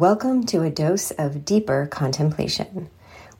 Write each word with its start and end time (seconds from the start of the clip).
Welcome 0.00 0.46
to 0.46 0.62
a 0.62 0.70
dose 0.70 1.10
of 1.10 1.44
deeper 1.44 1.86
contemplation. 1.86 2.88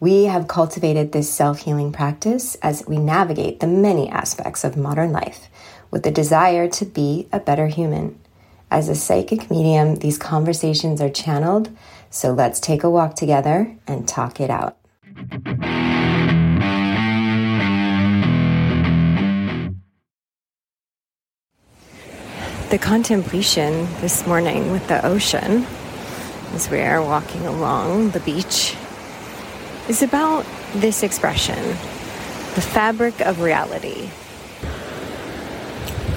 We 0.00 0.24
have 0.24 0.48
cultivated 0.48 1.12
this 1.12 1.32
self 1.32 1.60
healing 1.60 1.92
practice 1.92 2.56
as 2.56 2.84
we 2.84 2.96
navigate 2.96 3.60
the 3.60 3.68
many 3.68 4.08
aspects 4.08 4.64
of 4.64 4.76
modern 4.76 5.12
life 5.12 5.48
with 5.92 6.02
the 6.02 6.10
desire 6.10 6.68
to 6.70 6.84
be 6.84 7.28
a 7.30 7.38
better 7.38 7.68
human. 7.68 8.18
As 8.72 8.88
a 8.88 8.96
psychic 8.96 9.52
medium, 9.52 10.00
these 10.00 10.18
conversations 10.18 11.00
are 11.00 11.08
channeled, 11.08 11.70
so 12.10 12.32
let's 12.32 12.58
take 12.58 12.82
a 12.82 12.90
walk 12.90 13.14
together 13.14 13.76
and 13.86 14.08
talk 14.08 14.40
it 14.40 14.50
out. 14.50 14.76
The 22.70 22.78
contemplation 22.80 23.86
this 24.00 24.26
morning 24.26 24.72
with 24.72 24.88
the 24.88 25.06
ocean 25.06 25.64
as 26.54 26.70
we 26.70 26.80
are 26.80 27.02
walking 27.02 27.46
along 27.46 28.10
the 28.10 28.20
beach 28.20 28.76
is 29.88 30.02
about 30.02 30.44
this 30.74 31.02
expression 31.02 31.76
the 32.54 32.62
fabric 32.62 33.20
of 33.20 33.40
reality. 33.40 34.08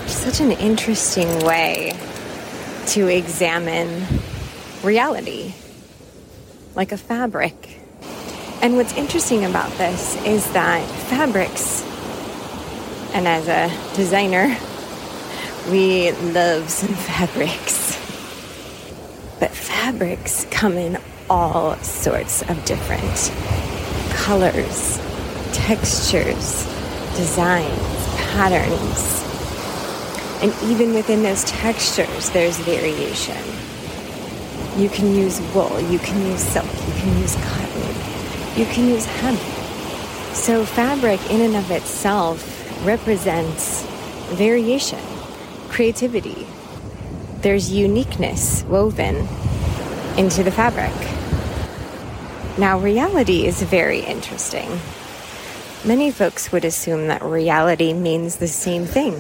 Such 0.08 0.40
an 0.40 0.52
interesting 0.52 1.46
way 1.46 1.94
to 2.88 3.08
examine 3.08 4.08
reality, 4.82 5.54
like 6.74 6.92
a 6.92 6.98
fabric. 6.98 7.80
And 8.64 8.76
what's 8.76 8.94
interesting 8.94 9.46
about 9.46 9.72
this 9.78 10.16
is 10.26 10.52
that 10.54 10.84
fabrics, 11.10 11.84
and 13.14 13.28
as 13.28 13.48
a 13.48 13.70
designer, 13.96 14.58
we 15.70 16.12
love 16.12 16.72
some 16.72 16.96
fabrics. 16.96 17.91
But 19.42 19.50
fabrics 19.50 20.46
come 20.52 20.74
in 20.78 21.00
all 21.28 21.76
sorts 21.78 22.44
of 22.44 22.64
different 22.64 23.32
colors, 24.16 25.00
textures, 25.52 26.64
designs, 27.18 28.06
patterns. 28.34 29.24
And 30.44 30.54
even 30.70 30.94
within 30.94 31.24
those 31.24 31.44
textures, 31.46 32.30
there's 32.30 32.60
variation. 32.60 33.36
You 34.80 34.90
can 34.90 35.16
use 35.16 35.42
wool, 35.56 35.82
you 35.90 35.98
can 35.98 36.24
use 36.28 36.44
silk, 36.44 36.66
you 36.66 36.94
can 37.02 37.18
use 37.18 37.36
cotton, 37.36 38.60
you 38.60 38.66
can 38.68 38.88
use 38.90 39.06
hemp. 39.06 39.40
So, 40.36 40.66
fabric 40.66 41.20
in 41.32 41.42
and 41.42 41.56
of 41.56 41.72
itself 41.72 42.86
represents 42.86 43.82
variation, 44.36 45.00
creativity, 45.70 46.46
there's 47.42 47.72
uniqueness 47.72 48.64
woven 48.64 49.28
into 50.18 50.44
the 50.44 50.52
fabric. 50.52 50.94
Now, 52.58 52.80
reality 52.80 53.46
is 53.46 53.62
very 53.62 54.02
interesting. 54.02 54.80
Many 55.84 56.12
folks 56.12 56.52
would 56.52 56.66
assume 56.66 57.08
that 57.08 57.24
reality 57.24 57.94
means 57.94 58.36
the 58.36 58.48
same 58.48 58.86
thing. 58.86 59.20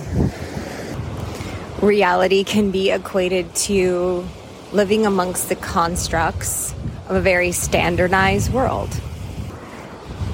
Reality 1.81 2.44
can 2.44 2.69
be 2.69 2.91
equated 2.91 3.55
to 3.55 4.28
living 4.72 5.06
amongst 5.06 5.50
the 5.50 5.56
constructs 5.56 6.73
of 7.08 7.16
a 7.16 7.22
very 7.22 7.52
standardized 7.52 8.53
world. 8.53 8.89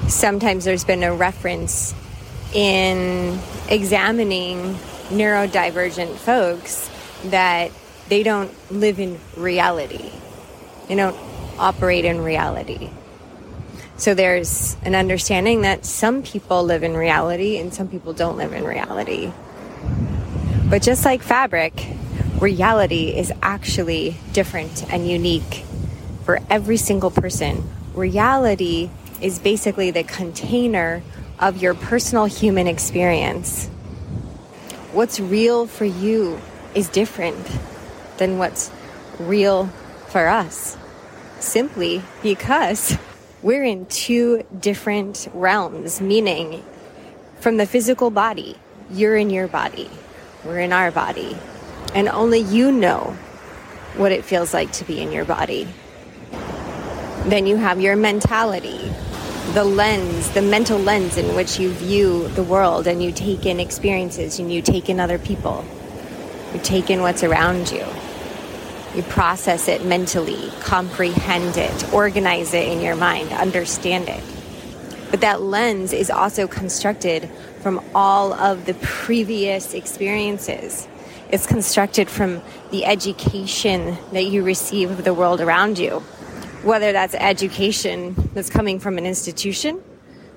Sometimes 0.08 0.64
there's 0.64 0.84
been 0.84 1.02
a 1.02 1.14
reference 1.14 1.94
in 2.52 3.38
examining 3.70 4.74
neurodivergent 5.08 6.16
folks 6.16 6.90
that 7.24 7.70
they 8.08 8.22
don't 8.22 8.50
live 8.70 8.98
in 8.98 9.18
reality. 9.36 10.10
They 10.88 10.94
don't 10.94 11.16
operate 11.58 12.04
in 12.04 12.22
reality. 12.22 12.90
So 13.96 14.14
there's 14.14 14.76
an 14.82 14.94
understanding 14.94 15.62
that 15.62 15.84
some 15.84 16.22
people 16.22 16.62
live 16.62 16.82
in 16.82 16.96
reality 16.96 17.58
and 17.58 17.74
some 17.74 17.88
people 17.88 18.12
don't 18.12 18.36
live 18.36 18.52
in 18.52 18.64
reality. 18.64 19.32
But 20.70 20.82
just 20.82 21.04
like 21.04 21.22
fabric, 21.22 21.86
reality 22.40 23.08
is 23.08 23.32
actually 23.42 24.16
different 24.32 24.90
and 24.92 25.08
unique 25.08 25.64
for 26.24 26.38
every 26.48 26.76
single 26.76 27.10
person. 27.10 27.68
Reality 27.94 28.90
is 29.20 29.40
basically 29.40 29.90
the 29.90 30.04
container 30.04 31.02
of 31.40 31.60
your 31.60 31.74
personal 31.74 32.26
human 32.26 32.68
experience. 32.68 33.66
What's 34.92 35.18
real 35.18 35.66
for 35.66 35.84
you 35.84 36.40
is 36.74 36.88
different 36.88 37.46
than 38.18 38.38
what's 38.38 38.70
real 39.18 39.66
for 40.08 40.28
us. 40.28 40.76
Simply 41.40 42.02
because 42.22 42.96
we're 43.42 43.64
in 43.64 43.86
two 43.86 44.44
different 44.58 45.28
realms, 45.32 46.00
meaning 46.00 46.62
from 47.40 47.56
the 47.56 47.66
physical 47.66 48.10
body, 48.10 48.56
you're 48.90 49.16
in 49.16 49.30
your 49.30 49.46
body, 49.46 49.88
we're 50.44 50.58
in 50.58 50.72
our 50.72 50.90
body, 50.90 51.36
and 51.94 52.08
only 52.08 52.40
you 52.40 52.72
know 52.72 53.16
what 53.96 54.12
it 54.12 54.24
feels 54.24 54.52
like 54.52 54.72
to 54.72 54.84
be 54.84 55.00
in 55.00 55.12
your 55.12 55.24
body. 55.24 55.68
Then 57.26 57.46
you 57.46 57.56
have 57.56 57.80
your 57.80 57.96
mentality, 57.96 58.90
the 59.52 59.64
lens, 59.64 60.30
the 60.30 60.42
mental 60.42 60.78
lens 60.78 61.16
in 61.16 61.34
which 61.34 61.58
you 61.58 61.70
view 61.70 62.28
the 62.28 62.42
world 62.42 62.86
and 62.86 63.02
you 63.02 63.12
take 63.12 63.46
in 63.46 63.60
experiences 63.60 64.38
and 64.38 64.52
you 64.52 64.62
take 64.62 64.88
in 64.88 64.98
other 64.98 65.18
people. 65.18 65.64
You 66.54 66.60
take 66.60 66.88
in 66.88 67.02
what's 67.02 67.22
around 67.22 67.70
you. 67.70 67.84
You 68.94 69.02
process 69.02 69.68
it 69.68 69.84
mentally, 69.84 70.50
comprehend 70.60 71.58
it, 71.58 71.92
organize 71.92 72.54
it 72.54 72.68
in 72.68 72.80
your 72.80 72.96
mind, 72.96 73.32
understand 73.32 74.08
it. 74.08 74.24
But 75.10 75.20
that 75.20 75.42
lens 75.42 75.92
is 75.92 76.10
also 76.10 76.46
constructed 76.46 77.28
from 77.60 77.84
all 77.94 78.32
of 78.32 78.64
the 78.64 78.74
previous 78.74 79.74
experiences. 79.74 80.88
It's 81.30 81.46
constructed 81.46 82.08
from 82.08 82.40
the 82.70 82.86
education 82.86 83.98
that 84.12 84.24
you 84.24 84.42
receive 84.42 84.90
of 84.90 85.04
the 85.04 85.12
world 85.12 85.42
around 85.42 85.78
you, 85.78 86.00
whether 86.62 86.92
that's 86.92 87.14
education 87.14 88.30
that's 88.32 88.48
coming 88.48 88.80
from 88.80 88.96
an 88.96 89.04
institution 89.04 89.82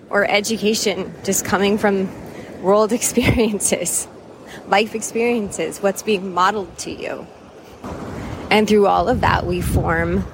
or 0.09 0.25
education 0.25 1.13
just 1.23 1.45
coming 1.45 1.77
from 1.77 2.09
world 2.61 2.91
experiences 3.01 4.07
life 4.67 4.95
experiences, 4.95 5.79
what's 5.79 6.03
being 6.03 6.33
modeled 6.33 6.77
to 6.79 6.91
you. 6.91 7.27
And 8.49 8.67
through 8.67 8.87
all 8.87 9.07
of 9.07 9.21
that, 9.21 9.45
we 9.45 9.61
form 9.61 10.25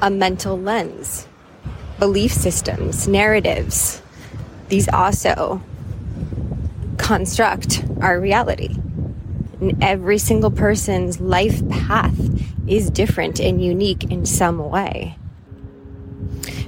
a 0.00 0.10
mental 0.10 0.58
lens, 0.58 1.26
belief 1.98 2.32
systems, 2.32 3.08
narratives. 3.08 4.02
These 4.68 4.88
also 4.88 5.62
construct 6.98 7.84
our 8.00 8.20
reality. 8.20 8.76
And 9.60 9.82
every 9.82 10.18
single 10.18 10.50
person's 10.50 11.20
life 11.20 11.66
path 11.68 12.18
is 12.68 12.90
different 12.90 13.40
and 13.40 13.62
unique 13.62 14.04
in 14.04 14.26
some 14.26 14.58
way. 14.58 15.16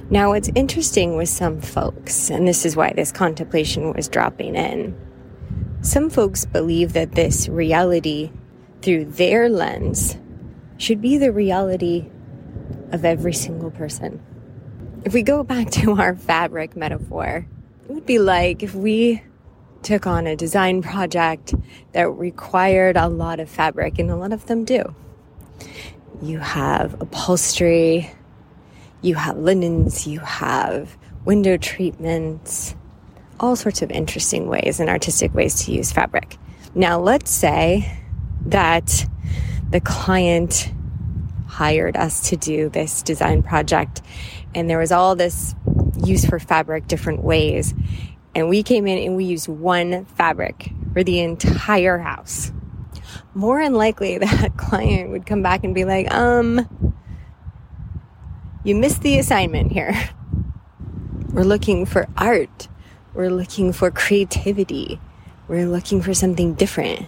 Now, 0.09 0.29
what's 0.29 0.49
interesting 0.55 1.17
with 1.17 1.29
some 1.29 1.61
folks, 1.61 2.31
and 2.31 2.47
this 2.47 2.65
is 2.65 2.75
why 2.75 2.93
this 2.95 3.11
contemplation 3.11 3.93
was 3.93 4.07
dropping 4.07 4.55
in, 4.55 4.97
some 5.81 6.09
folks 6.09 6.45
believe 6.45 6.93
that 6.93 7.13
this 7.13 7.47
reality 7.47 8.31
through 8.81 9.05
their 9.05 9.49
lens 9.49 10.17
should 10.77 11.01
be 11.01 11.17
the 11.17 11.31
reality 11.31 12.09
of 12.91 13.05
every 13.05 13.33
single 13.33 13.71
person. 13.71 14.21
If 15.05 15.13
we 15.13 15.21
go 15.21 15.43
back 15.43 15.69
to 15.71 15.93
our 15.99 16.15
fabric 16.15 16.75
metaphor, 16.75 17.47
it 17.87 17.91
would 17.91 18.05
be 18.05 18.19
like 18.19 18.63
if 18.63 18.75
we 18.75 19.23
took 19.81 20.05
on 20.05 20.27
a 20.27 20.35
design 20.35 20.81
project 20.81 21.53
that 21.93 22.09
required 22.09 22.97
a 22.97 23.07
lot 23.07 23.39
of 23.39 23.49
fabric, 23.49 23.97
and 23.99 24.11
a 24.11 24.15
lot 24.15 24.33
of 24.33 24.45
them 24.47 24.65
do. 24.65 24.95
You 26.21 26.39
have 26.39 27.01
upholstery, 27.01 28.11
you 29.01 29.15
have 29.15 29.37
linens, 29.37 30.05
you 30.05 30.19
have 30.19 30.97
window 31.23 31.57
treatments, 31.57 32.75
all 33.39 33.55
sorts 33.55 33.81
of 33.81 33.91
interesting 33.91 34.47
ways 34.47 34.79
and 34.79 34.89
artistic 34.89 35.33
ways 35.33 35.65
to 35.65 35.71
use 35.71 35.91
fabric. 35.91 36.37
Now, 36.75 36.99
let's 36.99 37.31
say 37.31 37.97
that 38.45 39.07
the 39.69 39.81
client 39.81 40.71
hired 41.47 41.97
us 41.97 42.29
to 42.29 42.35
do 42.35 42.69
this 42.69 43.01
design 43.01 43.43
project 43.43 44.01
and 44.55 44.69
there 44.69 44.77
was 44.77 44.91
all 44.91 45.15
this 45.15 45.55
use 46.03 46.25
for 46.25 46.39
fabric 46.39 46.87
different 46.87 47.23
ways. 47.23 47.73
And 48.35 48.49
we 48.49 48.63
came 48.63 48.87
in 48.87 48.97
and 48.99 49.15
we 49.15 49.25
used 49.25 49.47
one 49.47 50.05
fabric 50.05 50.71
for 50.93 51.03
the 51.03 51.19
entire 51.19 51.97
house. 51.97 52.51
More 53.33 53.63
than 53.63 53.73
likely, 53.73 54.17
that 54.19 54.57
client 54.57 55.11
would 55.11 55.25
come 55.25 55.41
back 55.41 55.63
and 55.63 55.73
be 55.73 55.85
like, 55.85 56.11
um, 56.13 56.93
you 58.63 58.75
missed 58.75 59.01
the 59.01 59.19
assignment 59.19 59.71
here. 59.71 59.93
We're 61.31 61.43
looking 61.43 61.85
for 61.85 62.07
art 62.17 62.67
we're 63.19 63.29
looking 63.29 63.73
for 63.73 63.91
creativity. 63.91 64.97
We're 65.49 65.67
looking 65.67 66.01
for 66.01 66.13
something 66.13 66.53
different. 66.53 67.05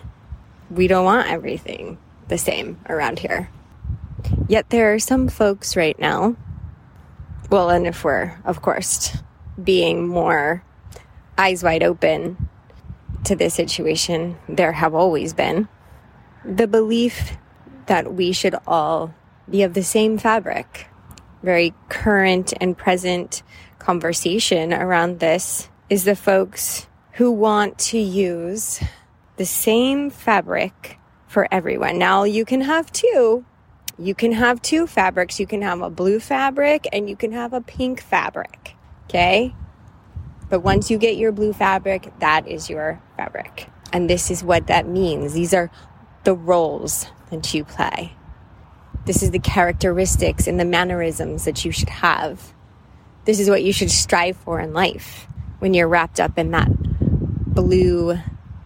We 0.70 0.88
don't 0.88 1.06
want 1.06 1.30
everything 1.30 1.98
the 2.28 2.38
same 2.38 2.82
around 2.90 3.20
here. 3.20 3.50
Yet 4.50 4.70
there 4.72 4.94
are 4.94 5.00
some 5.00 5.30
folks 5.30 5.78
right 5.78 5.98
now, 5.98 6.36
well, 7.50 7.70
and 7.70 7.88
if 7.88 8.04
we're, 8.04 8.38
of 8.44 8.62
course, 8.62 9.16
being 9.64 10.06
more 10.06 10.66
eyes 11.38 11.64
wide 11.64 11.82
open 11.82 12.50
to 13.24 13.38
this 13.38 13.54
situation, 13.54 14.38
there 14.50 14.74
have 14.74 14.94
always 14.94 15.34
been 15.34 15.70
the 16.44 16.68
belief 16.68 17.38
that 17.86 18.14
we 18.14 18.34
should 18.34 18.56
all 18.68 19.16
be 19.50 19.64
of 19.64 19.76
the 19.76 19.84
same 19.84 20.18
fabric. 20.18 20.88
Very 21.42 21.74
current 21.88 22.52
and 22.60 22.78
present 22.78 23.44
conversation 23.80 24.74
around 24.74 25.22
this 25.22 25.70
is 25.92 26.06
the 26.06 26.16
folks 26.16 26.88
who 27.16 27.30
want 27.30 27.78
to 27.78 28.00
use 28.00 28.82
the 29.36 29.46
same 29.46 30.10
fabric 30.10 30.98
for 31.28 31.50
everyone. 31.52 32.00
Now 32.00 32.24
you 32.24 32.46
can 32.46 32.62
have 32.62 32.90
two. 32.94 33.44
You 34.00 34.16
can 34.16 34.32
have 34.32 34.62
two 34.62 34.88
fabrics. 34.88 35.38
You 35.38 35.46
can 35.46 35.62
have 35.62 35.82
a 35.82 35.90
blue 35.90 36.22
fabric 36.22 36.88
and 36.94 37.10
you 37.10 37.18
can 37.18 37.34
have 37.34 37.52
a 37.52 37.60
pink 37.60 38.02
fabric. 38.02 38.76
Okay? 39.10 39.54
But 40.50 40.62
once 40.62 40.90
you 40.90 40.98
get 40.98 41.18
your 41.18 41.34
blue 41.34 41.52
fabric, 41.52 42.10
that 42.20 42.48
is 42.48 42.70
your 42.70 43.02
fabric. 43.18 43.68
And 43.92 44.10
this 44.10 44.32
is 44.32 44.46
what 44.46 44.68
that 44.68 44.88
means. 44.88 45.34
These 45.34 45.54
are 45.54 45.70
the 46.24 46.36
roles 46.36 47.06
that 47.32 47.54
you 47.54 47.66
play. 47.66 48.14
This 49.06 49.22
is 49.22 49.32
the 49.32 49.40
characteristics 49.40 50.48
and 50.48 50.58
the 50.58 50.64
mannerisms 50.64 51.44
that 51.44 51.66
you 51.66 51.74
should 51.74 51.90
have. 51.90 52.54
This 53.26 53.42
is 53.42 53.50
what 53.50 53.62
you 53.62 53.74
should 53.74 53.92
strive 53.92 54.38
for 54.38 54.62
in 54.62 54.72
life 54.72 55.28
when 55.62 55.76
you're 55.76 55.88
wrapped 55.88 56.20
up 56.20 56.40
in 56.40 56.50
that 56.50 56.70
blue 57.54 58.18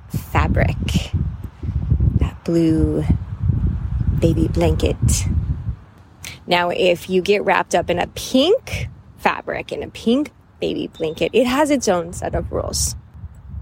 fabric, 0.07 0.77
that 2.19 2.41
blue 2.45 3.03
baby 4.17 4.47
blanket. 4.47 4.95
Now, 6.47 6.69
if 6.69 7.09
you 7.09 7.21
get 7.21 7.43
wrapped 7.43 7.75
up 7.75 7.89
in 7.89 7.99
a 7.99 8.07
pink 8.07 8.87
fabric, 9.17 9.73
in 9.73 9.83
a 9.83 9.89
pink 9.89 10.31
baby 10.61 10.87
blanket, 10.87 11.31
it 11.33 11.45
has 11.45 11.69
its 11.69 11.89
own 11.89 12.13
set 12.13 12.33
of 12.33 12.49
rules. 12.49 12.95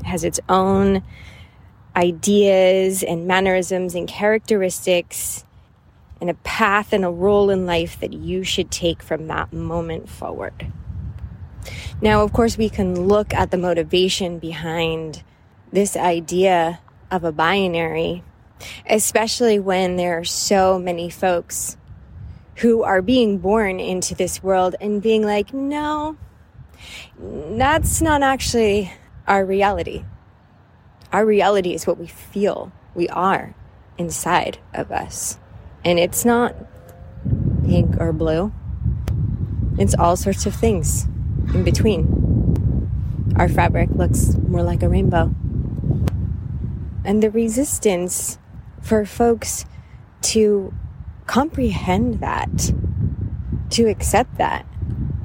It 0.01 0.05
has 0.05 0.23
its 0.23 0.39
own 0.47 1.01
ideas 1.95 3.01
and 3.01 3.25
mannerisms 3.25 3.95
and 3.95 4.07
characteristics 4.07 5.43
and 6.21 6.29
a 6.29 6.35
path 6.35 6.93
and 6.93 7.03
a 7.03 7.09
role 7.09 7.49
in 7.49 7.65
life 7.65 7.99
that 7.99 8.13
you 8.13 8.43
should 8.43 8.69
take 8.69 9.01
from 9.01 9.25
that 9.25 9.51
moment 9.51 10.07
forward. 10.07 10.71
Now, 12.01 12.23
of 12.23 12.33
course, 12.33 12.57
we 12.57 12.69
can 12.69 13.07
look 13.07 13.33
at 13.33 13.51
the 13.51 13.57
motivation 13.57 14.39
behind 14.39 15.23
this 15.71 15.95
idea 15.95 16.79
of 17.09 17.23
a 17.23 17.31
binary, 17.31 18.23
especially 18.89 19.59
when 19.59 19.95
there 19.95 20.19
are 20.19 20.23
so 20.23 20.79
many 20.79 21.09
folks 21.09 21.77
who 22.57 22.83
are 22.83 23.01
being 23.01 23.39
born 23.39 23.79
into 23.79 24.15
this 24.15 24.43
world 24.43 24.75
and 24.79 25.01
being 25.01 25.23
like, 25.23 25.53
no, 25.53 26.17
that's 27.17 28.01
not 28.01 28.21
actually 28.21 28.91
our 29.27 29.45
reality. 29.45 30.03
Our 31.11 31.25
reality 31.25 31.73
is 31.73 31.87
what 31.87 31.97
we 31.97 32.07
feel 32.07 32.71
we 32.95 33.07
are 33.09 33.55
inside 33.97 34.57
of 34.73 34.91
us. 34.91 35.37
And 35.85 35.99
it's 35.99 36.25
not 36.25 36.55
pink 37.65 37.95
or 37.99 38.13
blue. 38.13 38.51
It's 39.77 39.95
all 39.95 40.15
sorts 40.15 40.45
of 40.45 40.53
things 40.53 41.07
in 41.53 41.63
between. 41.63 43.33
Our 43.35 43.49
fabric 43.49 43.89
looks 43.91 44.35
more 44.35 44.61
like 44.61 44.83
a 44.83 44.89
rainbow. 44.89 45.33
And 47.03 47.21
the 47.21 47.31
resistance 47.31 48.37
for 48.81 49.05
folks 49.05 49.65
to 50.21 50.73
comprehend 51.25 52.19
that, 52.19 52.71
to 53.71 53.85
accept 53.85 54.37
that, 54.37 54.65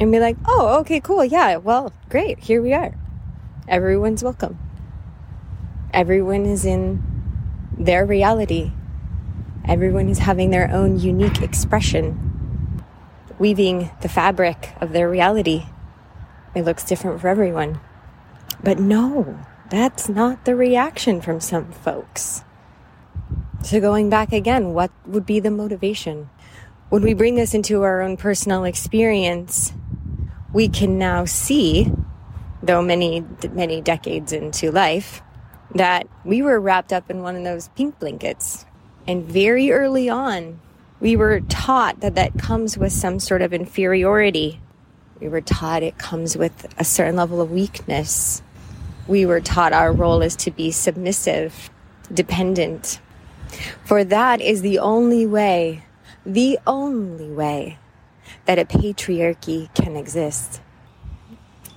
and 0.01 0.11
be 0.11 0.19
like, 0.21 0.37
oh, 0.47 0.79
okay, 0.81 1.01
cool, 1.01 1.25
yeah, 1.25 1.57
well, 1.57 1.93
great, 2.09 2.39
here 2.39 2.63
we 2.63 2.73
are. 2.73 2.95
Everyone's 3.67 4.25
welcome. 4.25 4.59
Everyone 5.93 6.47
is 6.47 6.65
in 6.65 7.03
their 7.77 8.07
reality. 8.07 8.73
Everyone 9.67 10.09
is 10.09 10.21
having 10.21 10.51
their 10.51 10.71
own 10.73 10.99
unique 10.99 11.43
expression, 11.43 12.83
weaving 13.39 13.91
the 14.01 14.09
fabric 14.09 14.73
of 14.81 14.93
their 14.93 15.11
reality 15.11 15.67
it 16.59 16.65
looks 16.65 16.85
different 16.85 17.21
for 17.21 17.29
everyone. 17.29 17.81
But 18.63 18.79
no, 18.79 19.39
that's 19.71 20.09
not 20.09 20.45
the 20.45 20.57
reaction 20.57 21.21
from 21.21 21.41
some 21.41 21.73
folks. 21.73 22.43
So, 23.63 23.81
going 23.81 24.11
back 24.11 24.33
again, 24.33 24.73
what 24.75 24.91
would 25.07 25.27
be 25.27 25.41
the 25.41 25.51
motivation? 25.51 26.31
When 26.89 27.03
we 27.03 27.15
bring 27.15 27.35
this 27.35 27.55
into 27.55 27.83
our 27.83 28.01
own 28.01 28.17
personal 28.17 28.65
experience, 28.65 29.73
we 30.53 30.69
can 30.69 30.99
now 30.99 31.25
see, 31.25 31.93
though 32.63 32.83
many, 32.83 33.25
many 33.51 33.81
decades 33.81 34.33
into 34.33 34.71
life, 34.71 35.23
that 35.75 36.09
we 36.25 36.41
were 36.41 36.59
wrapped 36.59 36.93
up 36.93 37.11
in 37.11 37.23
one 37.23 37.37
of 37.37 37.45
those 37.45 37.69
pink 37.69 37.99
blankets. 37.99 38.65
And 39.07 39.25
very 39.25 39.71
early 39.71 40.09
on, 40.09 40.61
we 41.01 41.15
were 41.15 41.41
taught 41.41 42.01
that 42.01 42.15
that 42.15 42.39
comes 42.39 42.79
with 42.79 42.93
some 42.93 43.21
sort 43.21 43.43
of 43.43 43.53
inferiority 43.53 44.61
we 45.21 45.29
were 45.29 45.41
taught 45.41 45.83
it 45.83 45.99
comes 45.99 46.37
with 46.37 46.73
a 46.79 46.85
certain 46.85 47.17
level 47.17 47.41
of 47.41 47.51
weakness. 47.51 48.43
We 49.07 49.27
were 49.27 49.41
taught 49.41 49.73
our 49.73 49.93
role 49.93 50.23
is 50.23 50.37
to 50.37 50.51
be 50.51 50.71
submissive, 50.71 51.71
dependent. 52.13 53.01
For 53.85 54.05
that 54.05 54.41
is 54.41 54.63
the 54.63 54.79
only 54.79 55.27
way, 55.27 55.83
the 56.25 56.59
only 56.67 57.31
way 57.31 57.79
that 58.45 58.59
a 58.59 58.65
patriarchy 58.65 59.73
can 59.75 59.97
exist, 59.97 60.61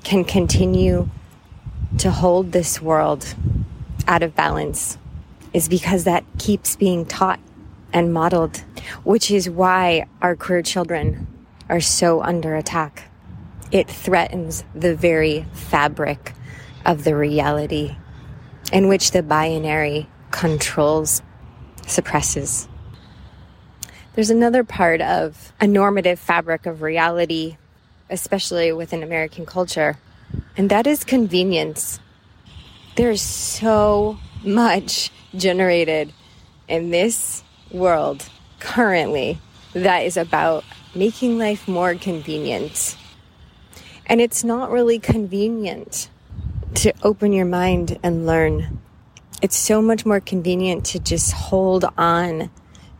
can 0.03 0.23
continue 0.23 1.09
to 1.97 2.11
hold 2.11 2.51
this 2.51 2.81
world 2.81 3.35
out 4.07 4.23
of 4.23 4.35
balance, 4.35 4.97
is 5.53 5.67
because 5.67 6.03
that 6.03 6.23
keeps 6.37 6.75
being 6.75 7.05
taught 7.05 7.39
and 7.93 8.13
modeled, 8.13 8.57
which 9.03 9.31
is 9.31 9.49
why 9.49 10.05
our 10.21 10.35
queer 10.35 10.61
children 10.61 11.27
are 11.69 11.81
so 11.81 12.21
under 12.21 12.55
attack 12.55 13.10
it 13.71 13.89
threatens 13.89 14.63
the 14.75 14.95
very 14.95 15.45
fabric 15.53 16.33
of 16.85 17.03
the 17.03 17.15
reality 17.15 17.95
in 18.71 18.87
which 18.87 19.11
the 19.11 19.23
binary 19.23 20.07
controls, 20.31 21.21
suppresses. 21.87 22.67
There's 24.13 24.29
another 24.29 24.63
part 24.63 25.01
of 25.01 25.53
a 25.59 25.67
normative 25.67 26.19
fabric 26.19 26.65
of 26.65 26.81
reality, 26.81 27.57
especially 28.09 28.71
within 28.71 29.03
American 29.03 29.45
culture, 29.45 29.97
and 30.57 30.69
that 30.69 30.85
is 30.87 31.03
convenience. 31.03 31.99
There's 32.95 33.21
so 33.21 34.19
much 34.43 35.11
generated 35.35 36.13
in 36.67 36.89
this 36.89 37.43
world 37.71 38.27
currently 38.59 39.39
that 39.73 39.99
is 39.99 40.17
about 40.17 40.65
making 40.93 41.37
life 41.37 41.67
more 41.67 41.95
convenient 41.95 42.97
and 44.05 44.21
it's 44.21 44.43
not 44.43 44.71
really 44.71 44.99
convenient 44.99 46.09
to 46.75 46.93
open 47.03 47.33
your 47.33 47.45
mind 47.45 47.99
and 48.03 48.25
learn. 48.25 48.79
It's 49.41 49.57
so 49.57 49.81
much 49.81 50.05
more 50.05 50.19
convenient 50.19 50.85
to 50.87 50.99
just 50.99 51.33
hold 51.33 51.85
on 51.97 52.51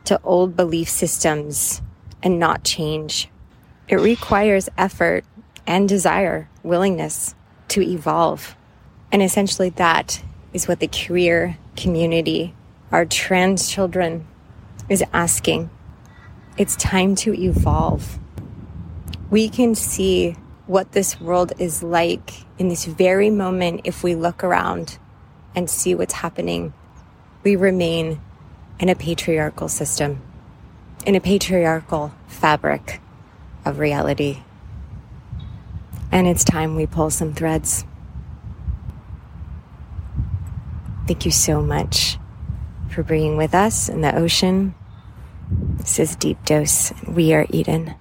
to 0.06 0.20
old 0.24 0.56
belief 0.56 0.90
systems 0.90 1.82
and 2.24 2.40
not 2.40 2.64
change. 2.64 3.30
It 3.88 3.96
requires 3.98 4.70
effort 4.78 5.26
and 5.68 5.88
desire, 5.88 6.50
willingness 6.64 7.36
to 7.70 7.82
evolve. 7.82 8.56
And 9.12 9.22
essentially, 9.22 9.70
that 9.72 10.24
is 10.54 10.68
what 10.68 10.80
the 10.80 10.88
queer 10.88 11.58
community, 11.76 12.54
our 12.92 13.06
trans 13.06 13.70
children, 13.70 14.28
is 14.90 15.04
asking. 15.14 15.70
It's 16.58 16.76
time 16.76 17.16
to 17.16 17.34
evolve. 17.34 18.20
We 19.30 19.48
can 19.48 19.76
see 19.76 20.36
what 20.72 20.94
this 20.94 21.20
world 21.20 21.52
is 21.60 21.84
like 21.84 22.46
in 22.58 22.70
this 22.70 22.86
very 22.86 23.30
moment 23.30 23.82
if 23.84 24.04
we 24.04 24.16
look 24.16 24.42
around 24.42 24.98
and 25.54 25.70
see 25.70 25.94
what's 25.94 26.14
happening. 26.14 26.74
We 27.44 27.58
remain 27.58 28.22
in 28.80 28.88
a 28.88 28.96
patriarchal 28.96 29.68
system, 29.68 30.22
in 31.06 31.14
a 31.16 31.20
patriarchal 31.20 32.14
fabric 32.26 33.02
of 33.66 33.80
reality. 33.80 34.44
And 36.10 36.26
it's 36.26 36.46
time 36.46 36.78
we 36.78 36.86
pull 36.86 37.10
some 37.10 37.34
threads. 37.34 37.84
Thank 41.06 41.26
you 41.26 41.32
so 41.32 41.62
much 41.62 42.18
for 42.90 43.04
being 43.04 43.36
with 43.36 43.54
us 43.54 43.90
in 43.90 44.00
the 44.00 44.16
ocean. 44.16 44.74
This 45.50 46.00
is 46.00 46.16
Deep 46.16 46.46
Dose. 46.46 46.94
We 47.06 47.34
are 47.34 47.46
Eden. 47.50 47.96